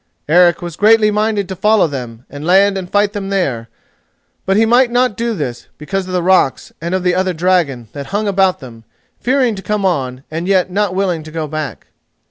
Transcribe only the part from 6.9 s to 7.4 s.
of the other